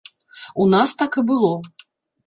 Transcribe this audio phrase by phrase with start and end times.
[0.63, 1.53] У нас так і было.